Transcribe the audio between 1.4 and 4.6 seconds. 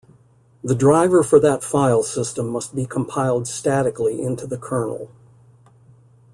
that file system must be compiled statically into the